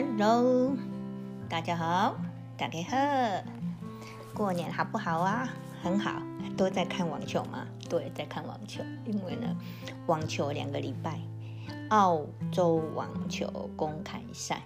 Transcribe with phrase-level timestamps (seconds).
[0.00, 0.76] Hello，
[1.48, 2.14] 大家好，
[2.56, 2.96] 大家好，
[4.32, 5.48] 过年好不好啊？
[5.82, 6.22] 很好，
[6.56, 7.66] 都在看网球吗？
[7.90, 9.56] 对，在看网球，因为呢，
[10.06, 11.18] 网球两个礼拜，
[11.88, 14.62] 澳洲网球公开赛，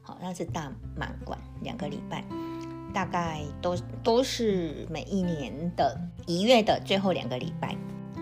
[0.00, 2.22] 好，那是大满贯，两个礼拜，
[2.94, 7.76] 大概都都是每一年的一月的最后两个礼拜，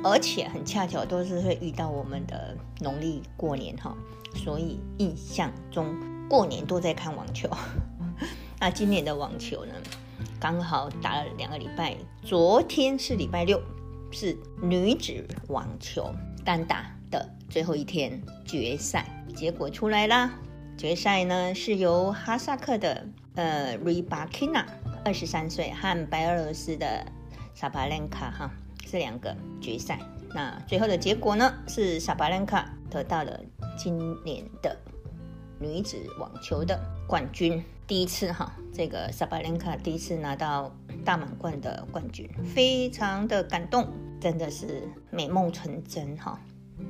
[0.04, 3.96] 而且很恰巧都是会遇到我们的农历过年哈，
[4.34, 5.95] 所以印象中
[6.28, 7.48] 过年都在看网球。
[8.60, 9.74] 那 今年的网球呢，
[10.38, 13.60] 刚好打了两个礼拜，昨天是礼拜六，
[14.12, 20.33] 是女子网球单打的最后一天决赛，结果出来啦。
[20.78, 24.66] 决赛呢是由哈萨克的呃 Rybakina
[25.05, 27.06] 二十三岁和白俄罗斯的
[27.55, 28.50] 萨巴连卡哈
[28.86, 29.98] 是两个决赛。
[30.34, 33.41] 那最后的结果呢是萨巴连卡得到了
[33.77, 34.77] 今年的
[35.58, 40.74] 女子网球的冠军，第一次哈，这个萨巴连卡第一次拿到
[41.05, 43.88] 大满贯的冠军，非常的感动，
[44.20, 46.39] 真的是美梦成真哈。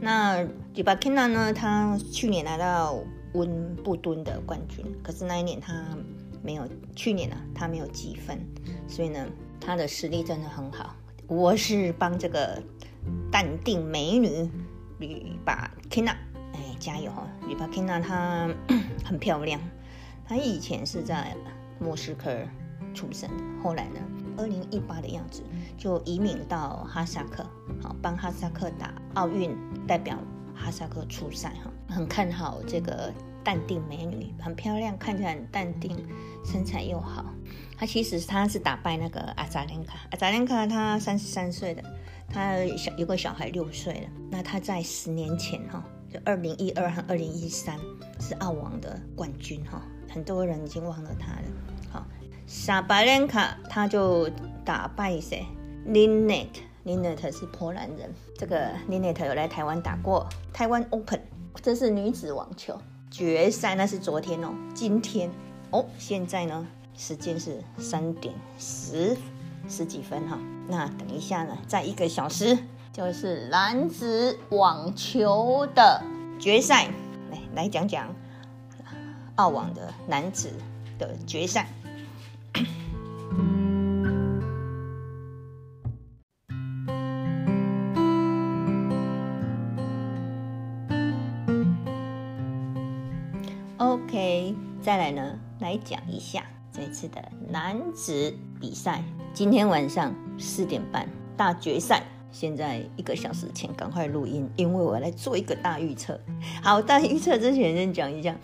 [0.01, 0.43] 那
[0.75, 2.99] Rybakina 呢，她去年拿到
[3.35, 5.73] 温布敦的冠军，可是那一年她
[6.43, 8.41] 没有，去年啊她没有积分，
[8.89, 9.25] 所以呢
[9.61, 10.97] 她的实力真的很好。
[11.29, 12.63] 我是帮这个
[13.33, 14.49] 淡定美女
[14.99, 16.15] 吕巴 Kina，
[16.55, 17.27] 哎加油哈！
[17.49, 18.49] 吕巴 Kina 她
[19.05, 19.61] 很漂亮，
[20.25, 21.37] 她以前是在
[21.81, 22.31] 莫斯科
[22.95, 23.29] 出生，
[23.61, 24.01] 后来呢，
[24.37, 25.43] 二零一八的样子
[25.77, 27.45] 就移民到哈萨克，
[27.83, 30.17] 好帮哈萨克打奥运，代表
[30.55, 33.13] 哈萨克出赛哈，很看好这个
[33.47, 35.97] 淡定美女，很漂亮，看起来很淡定，
[36.45, 37.25] 身材又好。
[37.79, 41.81] 她其实她是打败那个阿扎连卡，阿扎连卡她三十三岁的，
[42.29, 44.09] 她小有个小孩六岁了。
[44.33, 47.79] 那她在十年前哈，就二零一二和二零一三
[48.19, 49.81] 是澳网的冠军哈，
[50.11, 51.43] 很多人已经忘了她了。
[51.89, 52.05] 好，
[52.49, 54.29] 萨巴连卡她就
[54.65, 55.47] 打败谁
[55.87, 61.21] ？Linet，Linet 是波兰人，这个 Linet 有来台湾打过台湾 Open，
[61.63, 62.77] 这是女子网球
[63.17, 65.31] 决赛，那是昨天哦，今天
[65.71, 66.67] 哦，现在呢？
[66.95, 69.17] 时间是三点十
[69.71, 70.39] 十几分哈，
[70.69, 72.59] 那等一下呢，在一个小时
[72.93, 76.03] 就是男子网球的
[76.39, 76.91] 决赛，
[77.31, 78.15] 来来讲讲
[79.37, 80.51] 澳网的男子
[80.99, 81.67] 的决赛。
[93.79, 96.43] OK，再来呢，来讲一下。
[96.73, 99.03] 这次的男子比赛，
[99.35, 101.07] 今天晚上四点半
[101.37, 102.03] 大决赛。
[102.33, 106.19] 现在一个小时前赶快录音，因为我来做一个大预测。
[106.63, 108.35] 好，大预测之前先讲一下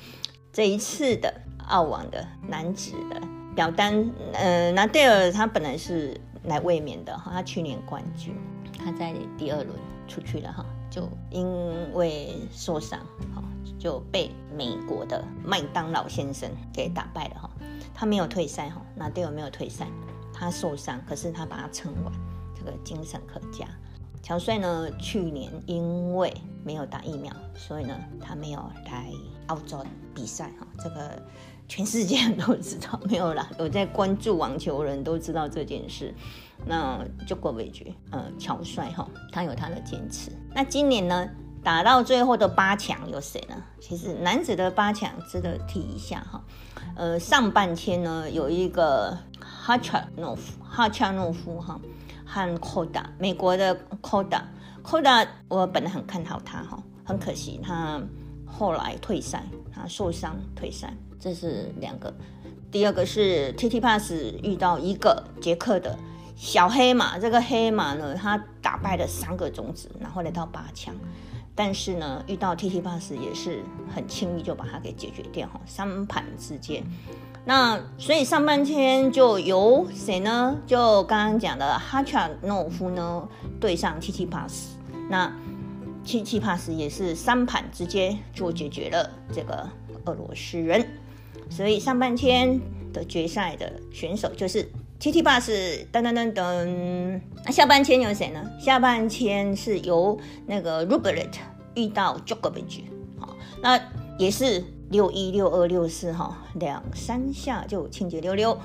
[0.53, 1.33] 这一次的
[1.69, 3.21] 澳网的男子的
[3.55, 4.11] 表单。
[4.35, 8.35] 呃，纳戴尔他本来是来卫冕的哈，他去年冠军，
[8.79, 9.71] 他在第二轮
[10.07, 11.47] 出去了哈，就因
[11.95, 12.99] 为受伤
[13.35, 13.43] 哈，
[13.83, 17.51] 就被美国的麦当劳先生给打败了哈。
[17.93, 19.89] 他没有退赛哈，那队友没有退赛，
[20.33, 22.13] 他受伤，可是他把他撑完，
[22.57, 23.67] 这个精神可嘉。
[24.23, 26.33] 乔帅呢，去年因为
[26.65, 29.11] 没有打疫苗，所以呢，他没有来
[29.49, 30.67] 澳洲比赛哈。
[30.79, 31.21] 这个
[31.67, 36.15] 全世界都知道， 没有啦，有在关注网球人都知道这件事。
[36.65, 40.31] 那就过维局，呃，乔帅哈，他有他的坚持。
[40.55, 41.29] 那今年呢，
[41.63, 43.55] 打到最后的八强有谁呢？
[43.81, 46.43] 其实男子的八强值得提一下哈。
[46.97, 51.81] 呃，上半天呢，有一个哈恰诺夫，哈恰诺夫哈
[52.27, 58.03] 和 Koda，美国的 Koda，Koda，我本来很看好他哈，很可惜他
[58.45, 62.13] 后来退赛，他受伤退赛，这是两个。
[62.73, 64.13] 第二个是 T T Pass
[64.43, 65.97] 遇到一个捷克的
[66.35, 70.95] 小黑马，这个黑马呢，他打败了三个种子，然后来到八强。
[71.55, 73.63] 但是呢，遇到 T T Pass 也是
[73.95, 76.83] 很轻易就把它给解决掉哈，三盘之间。
[77.45, 80.57] 那所以上半天就由谁呢？
[80.67, 83.29] 就刚刚讲的哈恰诺夫呢
[83.61, 84.77] 对上 T T Pass，
[85.11, 85.31] 那
[86.05, 89.69] T T Pass 也是三盘直接就解决了这个
[90.05, 90.87] 俄罗斯人。
[91.51, 92.59] 所以上半天
[92.93, 94.67] 的决赛的选手就是
[95.03, 95.51] T T Pass，
[95.91, 97.21] 噔噔噔噔。
[97.45, 98.41] 那下半天有谁呢？
[98.61, 100.17] 下半天是由
[100.47, 101.27] 那个 Rublet
[101.75, 102.85] 遇到 j o k o v i c
[103.19, 103.81] 好，那
[104.17, 108.57] 也是六一六二六四哈，两三下就清洁溜溜，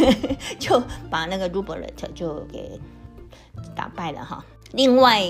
[0.60, 2.78] 就把那个 Rublet 就给
[3.74, 4.44] 打败了哈。
[4.72, 5.22] 另外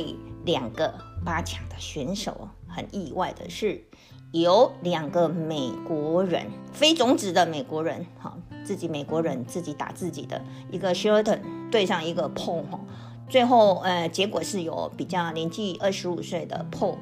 [0.45, 0.93] 两个
[1.25, 3.81] 八强的选手很意外的是
[4.33, 8.37] 有两个美国人，非种子的美国人，哈，
[8.69, 12.65] 自己美国人自己打自己的一个 Shilton 对上一个 Paul，
[13.27, 16.99] 最后呃结果是有比较年纪二十五岁的 Paul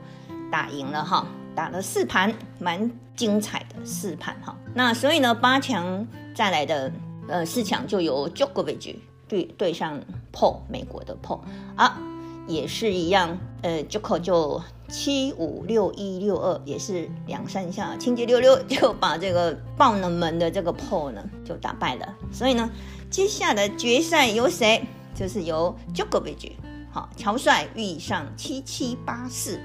[0.48, 1.26] 打赢了哈，
[1.56, 4.56] 打了四盘，蛮精彩的四盘哈。
[4.76, 6.92] 那所以呢，八强再来的
[7.26, 8.94] 呃四强就由 Djokovic
[9.26, 10.00] 对对上
[10.32, 11.40] Paul 美国的 Paul
[11.74, 12.00] 啊。
[12.48, 13.36] 也是一样，
[13.66, 22.14] 呃 j o k o 就七五六一六二，也是两三下，清洁溜溜 就把这个爆冷门的这个 Paul 呢就打败了。
[22.30, 22.70] 所以呢，
[23.10, 24.84] 接下来决赛由谁？
[25.16, 26.52] 就是由 Joko 对决
[26.92, 29.58] 好，乔帅遇上七七八四，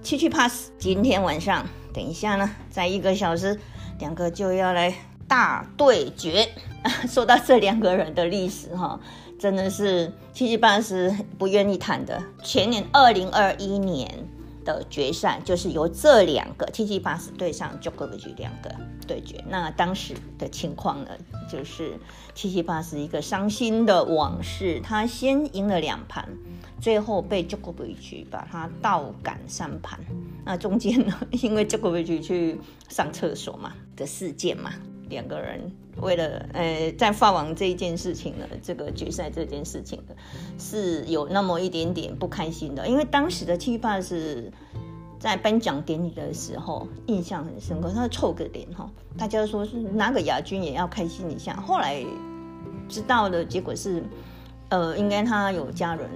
[0.00, 0.70] 七七 pass。
[0.78, 3.58] 今天晚上，等一下呢，在一个小时，
[3.98, 4.94] 两个就要来
[5.26, 6.48] 大对决。
[7.10, 9.00] 说到这两个人的历史，哈。
[9.40, 12.22] 真的是七七八十不愿意谈的。
[12.42, 14.06] 前年二零二一年
[14.66, 18.70] 的决赛就是由这两个七七八十对上 j o k o v i c 两个
[19.08, 19.42] 对决。
[19.48, 21.12] 那当时的情况呢，
[21.50, 21.98] 就是
[22.34, 24.78] 七七八十一个伤心的往事。
[24.84, 26.28] 他先赢了两盘，
[26.78, 29.98] 最后被 j o k o v i c 把他倒赶三盘。
[30.44, 32.60] 那中间呢，因为 j o k o v i c 去
[32.90, 34.74] 上厕所嘛的事件嘛。
[35.10, 40.14] 两个人为了呃，在法网这一件事情呢，这个决赛这件事情呢，
[40.58, 42.88] 是有那么一点点不开心的。
[42.88, 44.50] 因为当时的七八是
[45.18, 51.54] 在颁奖典礼的时候，印象很深刻，他臭个脸哈，大家说是拿个亚军也要开心一下。
[51.56, 52.02] 后来
[52.88, 54.02] 知道的结果是，
[54.70, 56.08] 呃，应该他有家人，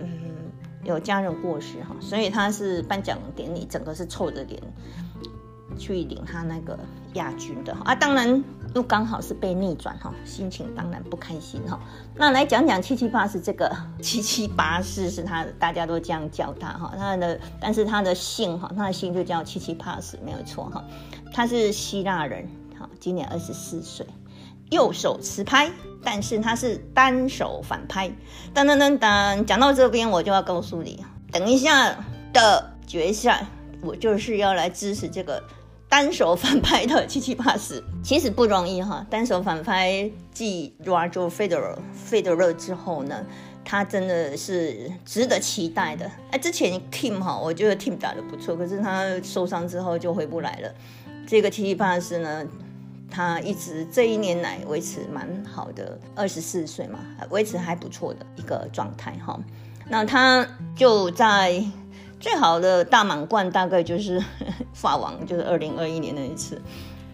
[0.00, 0.08] 嗯，
[0.84, 4.60] 有家人过世哈，所以他是颁奖典礼整个是臭着脸。
[5.78, 6.78] 去领他那个
[7.14, 8.42] 亚军的啊，当然
[8.74, 11.80] 又刚好是被逆转哈，心情当然不开心哈。
[12.14, 13.70] 那来讲讲七七八四这个
[14.00, 16.92] 七七八四是他，大家都这样叫他哈。
[16.96, 20.84] 他的但是他的姓哈，他的姓就叫七七八四，没有错哈。
[21.32, 24.06] 他是希腊人哈，今年二十四岁，
[24.70, 25.70] 右手持拍，
[26.04, 28.08] 但是他是单手反拍。
[28.54, 31.96] 噔噔噔噔，讲到这边我就要告诉你，等一下
[32.32, 33.46] 的决赛，
[33.82, 35.42] 我就是要来支持这个。
[35.90, 39.04] 单手反拍的七七八十，其实不容易哈。
[39.10, 41.76] 单手反拍继 Roger Federer
[42.08, 43.26] Federer 之后呢，
[43.64, 46.08] 他真的是值得期待的。
[46.30, 50.72] 哎，之前 Team 哈，我觉得 Team 打的不错，可是他受伤之后就回不来了。
[51.26, 52.46] 这个七七八十呢，
[53.10, 57.00] 他一直这一年来维持蛮好的，二十四岁嘛，
[57.30, 59.36] 维持还不错的一个状态哈。
[59.88, 60.46] 那他
[60.76, 61.60] 就在。
[62.20, 64.22] 最好的大满贯大概就是
[64.74, 66.60] 法王，就是二零二一年那一次，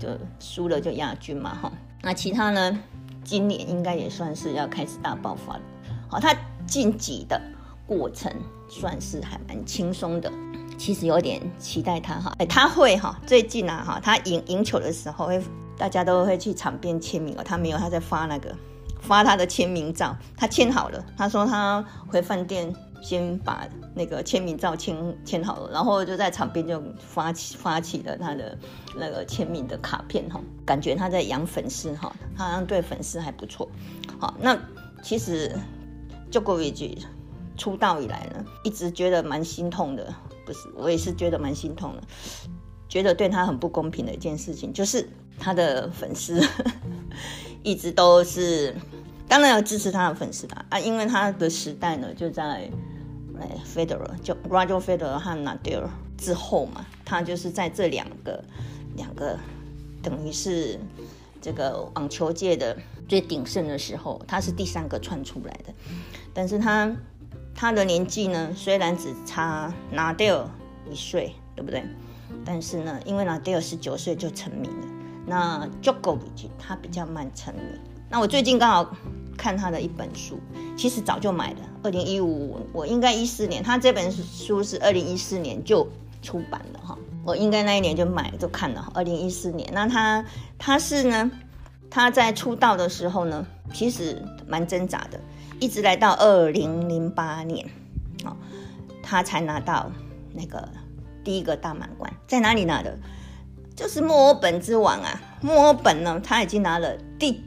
[0.00, 0.08] 就
[0.40, 1.72] 输了就亚军嘛哈。
[2.02, 2.76] 那其他呢，
[3.22, 5.60] 今年应该也算是要开始大爆发了。
[6.08, 6.34] 好，他
[6.66, 7.40] 晋级的
[7.86, 8.32] 过程
[8.68, 10.30] 算是还蛮轻松的，
[10.76, 12.34] 其实有点期待他哈。
[12.38, 15.40] 哎，他会哈，最近啊哈，他赢赢球的时候会，
[15.78, 17.42] 大家都会去场边签名哦。
[17.44, 18.52] 他没有，他在发那个
[19.00, 22.74] 发他的签名照，他签好了，他说他回饭店。
[23.06, 28.58] 先把那个签名照签签好了，然后就在场边就发起发起了他的
[28.96, 33.70] 那个签名的卡片哈，感觉他在养粉丝哈，他好像对粉丝还不错。
[34.18, 34.58] 好，那
[35.04, 35.56] 其实
[36.32, 36.98] Djokovic
[37.56, 40.12] 出道以来呢，一直觉得蛮心痛的，
[40.44, 42.02] 不是，我也是觉得蛮心痛的，
[42.88, 46.44] 觉得对他很不公平的一件事情，就是他的粉丝
[47.62, 48.74] 一直都是。
[49.28, 52.70] 当然要支持他的粉丝啦啊，因为他的时代呢就在
[53.40, 58.42] 哎，Federer 就 Roger Federer 和 Nadal 之后嘛，他就是在这两个
[58.96, 59.38] 两个
[60.02, 60.78] 等于是
[61.40, 62.76] 这个网球界的
[63.08, 65.72] 最鼎盛的时候，他是第三个窜出来的。
[66.34, 66.94] 但是他
[67.54, 70.46] 他的年纪呢，虽然只差 Nadal
[70.90, 71.84] 一岁，对不对？
[72.44, 74.86] 但是呢，因为 Nadal 十九岁就成名了，
[75.26, 77.64] 那 j o k o v i 他比较慢成名。
[78.08, 78.96] 那我最近刚好
[79.36, 80.40] 看他的一本书，
[80.76, 81.58] 其实早就买了。
[81.82, 85.86] 二零一五，我应该一四年，他这本书是二零一四年就
[86.22, 86.98] 出版了哈。
[87.24, 88.90] 我应该那一年就买就看了。
[88.94, 90.24] 二零一四年，那他
[90.58, 91.30] 他是呢，
[91.90, 95.20] 他在出道的时候呢，其实蛮挣扎的，
[95.60, 97.66] 一直来到二零零八年，
[98.24, 98.36] 哦，
[99.02, 99.90] 他才拿到
[100.32, 100.68] 那个
[101.22, 102.98] 第一个大满贯，在哪里拿的？
[103.74, 105.20] 就是墨尔本之王啊！
[105.42, 107.42] 墨尔本呢，他已经拿了第。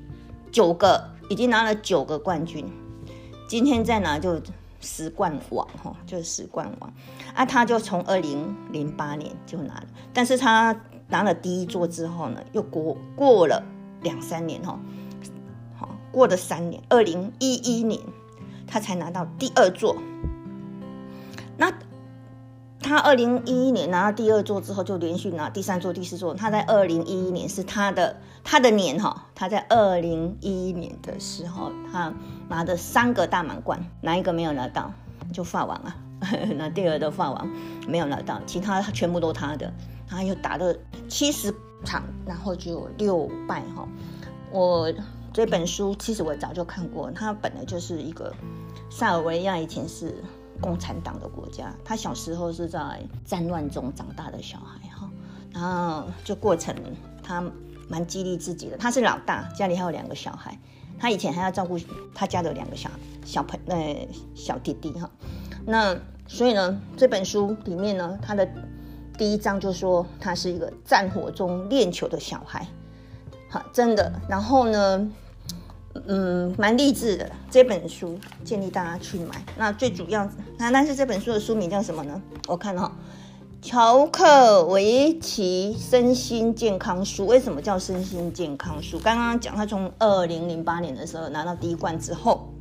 [0.51, 2.65] 九个已经拿了九个冠军，
[3.47, 4.41] 今天再拿就
[4.81, 6.93] 十冠王哈，就是十冠王
[7.35, 7.45] 啊！
[7.45, 9.83] 他就从二零零八年就拿了，
[10.13, 10.75] 但是他
[11.07, 13.63] 拿了第一座之后呢，又过过了
[14.01, 14.79] 两三年哈，
[15.77, 18.01] 好过了三年，二零一一年
[18.65, 19.95] 他才拿到第二座。
[21.57, 21.71] 那
[22.81, 26.33] 他二零一一年拿到第二座之后，就连续拿第三座、第四座。
[26.33, 32.13] 他在二零一一年是他的他的年哈，他在二零一一年的时候，他
[32.47, 34.91] 拿的三个大满贯，哪一个没有拿到？
[35.33, 35.95] 就法王啊，
[36.55, 37.47] 那第二的法王
[37.87, 39.71] 没有拿到，其他全部都他的。
[40.07, 40.73] 他又打了
[41.07, 41.53] 七十
[41.85, 43.87] 场，然后就六败哈。
[44.51, 44.91] 我
[45.31, 48.33] 这本书其实我早就看过，他本来就是一个
[48.89, 50.15] 塞尔维亚以前是。
[50.61, 52.79] 共产党的国家，他小时候是在
[53.25, 55.09] 战乱中长大的小孩哈，
[55.53, 56.75] 然后就过程
[57.23, 57.43] 他
[57.87, 58.77] 蛮激励自己的。
[58.77, 60.57] 他是老大，家里还有两个小孩，
[60.99, 61.79] 他以前还要照顾
[62.13, 62.89] 他家的两个小
[63.25, 65.09] 小朋呃小弟弟哈。
[65.65, 65.97] 那
[66.27, 68.47] 所以呢，这本书里面呢，他的
[69.17, 72.67] 第一章就说他是一个战火中练球的小孩，
[73.49, 74.11] 好，真的。
[74.27, 75.09] 然后呢？
[76.07, 79.43] 嗯，蛮励志的这本书，建议大家去买。
[79.57, 82.21] 那最主要，那但是这本书的书名叫什么呢？
[82.47, 82.91] 我看哈，
[83.61, 87.25] 乔克维奇身心健康书。
[87.25, 88.99] 为什么叫身心健康书？
[88.99, 92.53] 刚刚讲他从二零零八年的时候拿到第一冠之后，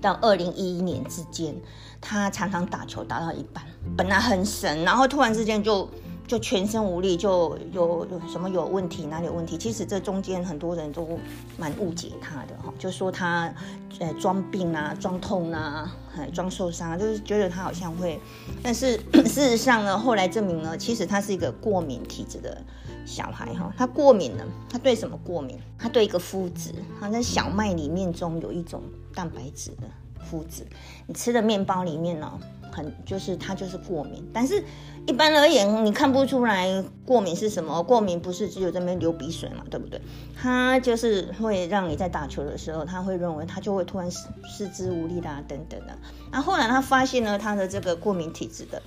[0.00, 1.54] 到二零一一年之间，
[2.00, 3.64] 他常常打球打到一半，
[3.96, 5.88] 本来很神，然后突然之间就。
[6.30, 9.58] 就全身无力，就有有什么有问题，哪里有问题？
[9.58, 11.18] 其实这中间很多人都
[11.58, 13.52] 蛮误解他的哈，就说他
[13.98, 15.92] 呃装病啊，装痛啊，
[16.32, 18.20] 装受伤，就是觉得他好像会，
[18.62, 18.96] 但是
[19.26, 22.62] 事实上呢，后来证明呢，其实他是一个过敏体质的
[23.04, 25.58] 小孩哈，他过敏了，他对什么过敏？
[25.76, 28.80] 他对一个麸质，他在小麦里面中有一种
[29.12, 29.88] 蛋白质的
[30.30, 30.64] 麸质，
[31.08, 32.38] 你吃的面包里面呢？
[32.70, 34.62] 很就是他就是过敏，但是
[35.06, 37.82] 一般而言你看不出来过敏是什么。
[37.82, 40.00] 过敏不是只有这边流鼻水嘛，对不对？
[40.40, 45.98] 他就是会让你在打球的时候，他会认为他就会突然四肢无力啦等等的。
[46.30, 48.82] 那后来他发现呢，他的这个过敏体质的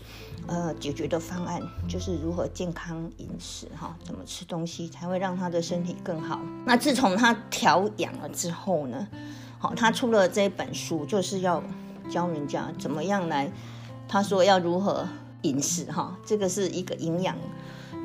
[0.47, 6.39] 呃解决的方案就是如何健康饮食哈，怎么吃东西才会让他的身体更好。
[6.65, 9.07] 那自从他调养了之后呢，
[9.59, 11.61] 好，他出了这本书就是要
[12.09, 13.51] 教人家怎么样来。
[14.07, 15.07] 他说要如何
[15.41, 17.35] 饮食哈，这个是一个营养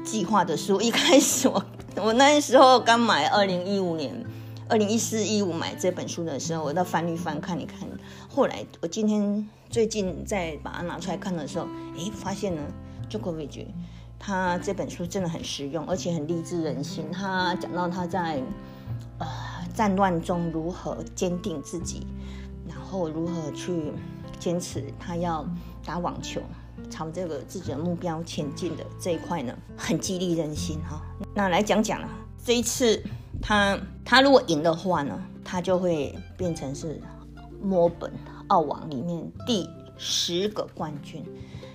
[0.04, 0.80] 计划的书。
[0.80, 1.62] 一开始我
[1.96, 4.24] 我那时候刚买，二零一五年、
[4.68, 7.80] 二零一四一五买这本书的时候，我到翻一翻看一看。
[8.28, 12.62] 后来我今天最近再把它拿出来看的时候，诶，发现呢
[13.10, 13.66] ，Jokovic
[14.18, 17.10] 他这本书真的很实用，而且很励志人心。
[17.12, 18.42] 他讲到他在
[19.18, 19.26] 呃
[19.74, 22.06] 战乱中如何坚定自己，
[22.88, 23.92] 后如何去。
[24.38, 25.44] 坚持他要
[25.84, 26.40] 打网球，
[26.88, 31.02] 朝这个自己的目标前进的这一块呢，很激励人心哈。
[31.34, 32.08] 那来讲讲啊，
[32.44, 33.02] 这一次
[33.42, 37.00] 他他如果赢的话呢，他就会变成是
[37.60, 38.12] 墨本
[38.46, 41.24] 澳网里面第十个冠军，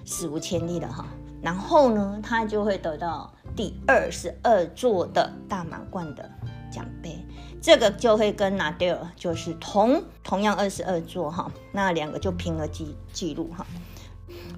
[0.05, 1.05] 史无前例的哈。
[1.41, 6.31] 然后呢，他就会得到第二十二座的大满贯的
[6.71, 7.19] 奖杯。
[7.63, 13.65] 这个就会跟纳德尔就是同同样二十二座哈，那两个就拼了记记录哈。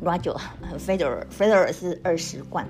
[0.03, 0.35] Roger
[0.79, 2.67] Federer Federer 是二十冠，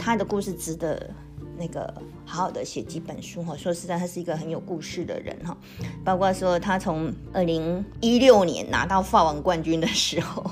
[0.00, 1.10] 他的故事值得
[1.56, 3.56] 那个好好的写几本书哈。
[3.56, 5.56] 说实在，他是一个很有故事的人哈。
[6.04, 10.44] 包括说他从二零一六年拿到法网冠军的时候。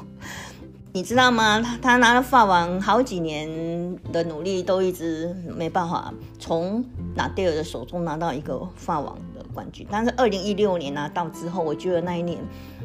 [0.96, 1.60] 你知道吗？
[1.60, 6.84] 他他拿了法王好几年的努力，都一直没办法从
[7.16, 9.84] 拿蒂尔的手中拿到一个法王的冠军。
[9.90, 12.38] 但是二零一六年拿到之后，我觉得那一年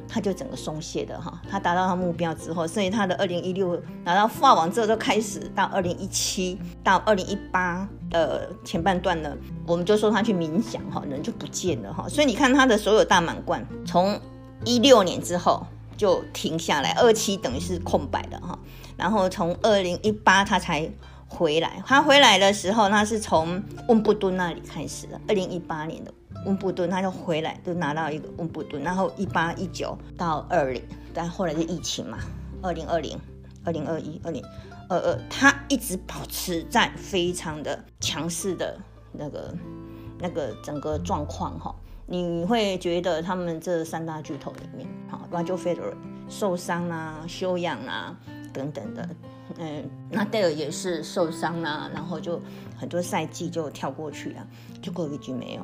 [0.08, 1.40] 他就整个松懈的哈。
[1.48, 9.32] 他达到他目标之后，所以他的二零一六拿到法王之后，就开始到二零一七到二零一八的前半段呢，
[9.68, 12.10] 我们就说他去冥想哈，人就不见了哈。
[12.10, 14.20] 所以你看他的所有大满贯，从
[14.66, 15.64] 一六年之后。
[16.00, 18.58] 就停下来，二期等于是空白的哈，
[18.96, 20.90] 然后从二零一八他才
[21.28, 26.14] 回来，他回来的时候他是从温布顿那里开始的，二零一八年的
[26.46, 30.82] 温布顿他就回来，就拿到一个温布顿，然后一八一九到二零，
[31.14, 32.18] 但后来就疫情嘛，
[32.62, 33.20] 二零二零、
[33.66, 34.42] 二零二一、二零
[34.88, 38.80] 二二，他一直保持在非常的强势的
[39.12, 39.54] 那个
[40.18, 41.76] 那个整个状况哈。
[42.12, 45.94] 你会觉得他们这三大巨头里面，好，Roger Federer
[46.28, 48.18] 受伤啦、休养啦
[48.52, 49.10] 等等的，
[49.60, 52.42] 嗯，那戴尔也是受伤啦，然后就
[52.76, 54.48] 很多赛季就跳过去了，
[54.82, 55.64] 就过一局没有，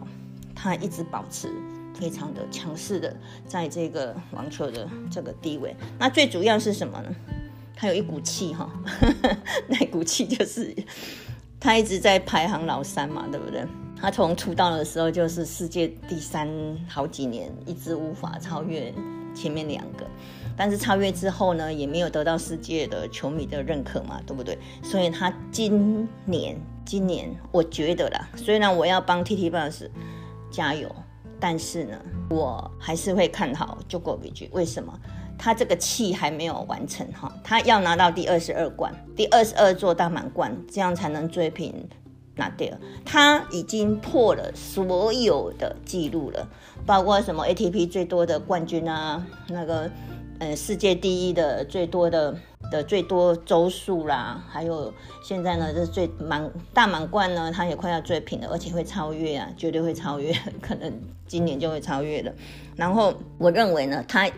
[0.53, 1.49] 他一直保持
[1.95, 5.75] 非常的强势的在这个网球的这个地位。
[5.97, 7.09] 那最主要是什么呢？
[7.75, 8.69] 他有一股气哈，
[9.67, 10.75] 那股气就是
[11.59, 13.65] 他一直在排行老三嘛，对不对？
[13.99, 16.47] 他从出道的时候就是世界第三，
[16.87, 18.93] 好几年一直无法超越
[19.33, 20.05] 前面两个。
[20.57, 24.57] 但是超越之后呢，也没有得到世界的球迷的认可嘛，对不对？
[24.81, 29.89] 所以他今年，今年我觉得啦，虽然我要帮 T T Bus
[30.49, 30.89] 加油，
[31.39, 31.97] 但是呢，
[32.29, 34.49] 我还是会看好 j o k o v i c。
[34.53, 34.97] 为什么？
[35.37, 41.73] 他这个气还没有完成哈，他要拿到第二十二冠，第二十二座大满贯，这样才能追平
[42.35, 42.77] 纳迪尔。
[43.05, 46.47] 他已经破了所有的记录了，
[46.85, 49.89] 包括什么 ATP 最多的冠军啊，那个。
[50.37, 52.35] 嗯，世界第一的最多的
[52.69, 60.91] 的最多周数啦，还有现在呢，这最满大满贯呢，他也快要追平了，而且会超越啊，绝对会超越， 可能
[61.25, 62.33] 今年就会超越了。
[62.75, 64.29] 然后我认为呢，他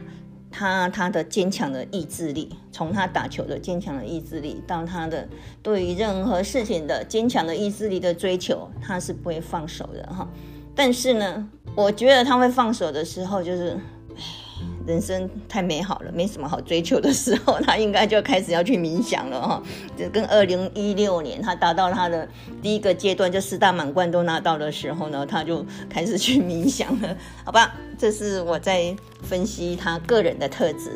[0.58, 5.28] 他他的坚强的意志力，从他打球的坚强的意志力，到他的
[5.62, 10.28] 对于任何事情的坚强的意志力的追求，他是不会放手的哈。
[10.74, 13.78] 但是呢，我觉得他会放手的时候，就是。
[14.88, 19.62] 人生太美好了，没什么好追求的时候，他应该就开始要去冥想了哈。
[19.98, 22.26] 就跟二零一六年他达到他的
[22.62, 27.18] 第一个阶段，就四大满贯都拿到的时候呢，他就开始去冥想了。
[27.44, 30.90] 好吧，这是我在分析他个人的特质，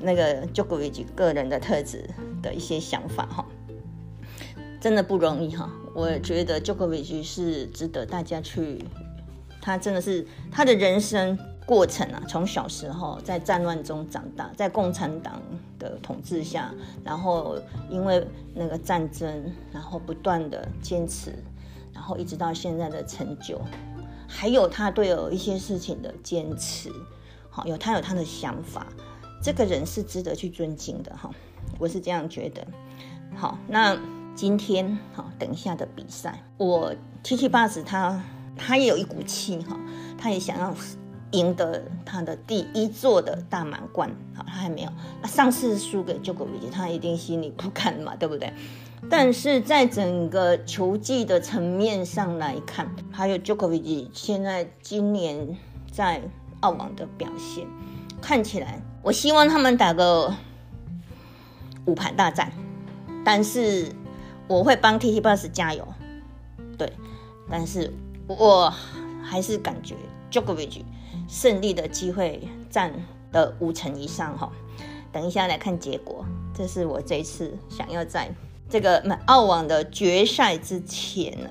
[0.00, 2.08] 那个 Jokovic 个人的特质
[2.40, 3.44] 的一些想法哈。
[4.80, 8.82] 真的不容易哈，我觉得 Jokovic 是值得大家去，
[9.60, 11.38] 他真的是他的人生。
[11.68, 15.38] 过程啊，从小时候在战乱中长大，在共产党
[15.78, 16.72] 的统治下，
[17.04, 17.58] 然后
[17.90, 21.30] 因为那个战争，然后不断的坚持，
[21.92, 23.60] 然后一直到现在的成就，
[24.26, 26.90] 还有他对有一些事情的坚持，
[27.50, 28.86] 好，有他有他的想法，
[29.42, 31.30] 这个人是值得去尊敬的哈，
[31.78, 32.66] 我是这样觉得。
[33.36, 33.94] 好，那
[34.34, 38.24] 今天好，等一下的比赛，我七七八十他
[38.56, 39.78] 他也有一股气哈，
[40.16, 40.74] 他也想要。
[41.32, 44.90] 赢得他的第一座的大满贯，好，他还没有。
[45.20, 48.52] 那上次输给 Jokovic，他一定心里不甘嘛，对不对？
[49.10, 55.56] 但是在整个球技的层面上来看，还有 Jokovic 现在今年
[55.92, 56.22] 在
[56.60, 57.66] 澳网的表现，
[58.20, 60.34] 看起来，我希望他们打个
[61.84, 62.50] 五盘大战。
[63.24, 63.92] 但是
[64.46, 65.86] 我会帮 T T Bus 加油，
[66.78, 66.90] 对，
[67.50, 67.92] 但是
[68.26, 68.72] 我
[69.22, 69.94] 还是感觉
[70.30, 70.82] Jokovic。
[71.28, 72.90] 胜利的机会占
[73.32, 74.50] 了五成以上哈，
[75.12, 76.24] 等一下来看结果。
[76.56, 78.28] 这是我这一次想要在
[78.68, 81.48] 这个澳网的决赛之前呢，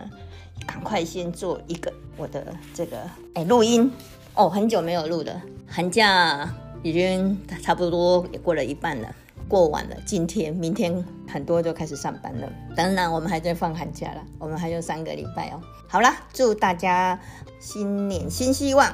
[0.66, 2.98] 赶快先做一个我的这个
[3.36, 3.90] 哎录音
[4.34, 9.16] 哦，很久没有录了，寒假已经差不多也过了一半了，
[9.48, 12.52] 过完了，今天明天很多就开始上班了。
[12.76, 15.62] 当然我们还在放寒假了，我们还有三个礼拜哦。
[15.88, 17.20] 好了，祝大家
[17.60, 18.94] 新年新希望。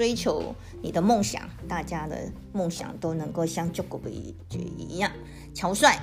[0.00, 4.34] 追求你的梦想，大家的梦想都能够像 j o k o v i
[4.78, 5.12] 一样，
[5.52, 6.00] 乔帅，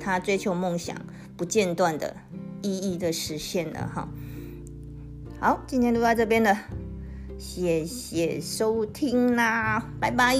[0.00, 0.96] 他追求梦想
[1.36, 2.16] 不间断的，
[2.62, 4.08] 一一的实现了哈。
[5.38, 6.58] 好，今天就到这边了，
[7.38, 10.36] 谢谢收听啦，拜拜。